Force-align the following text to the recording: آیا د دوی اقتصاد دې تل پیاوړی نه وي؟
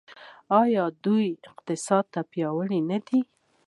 آیا 0.61 0.83
د 0.91 0.95
دوی 1.05 1.27
اقتصاد 1.49 2.05
دې 2.07 2.09
تل 2.13 2.23
پیاوړی 2.31 2.79
نه 2.89 2.97
وي؟ 3.07 3.21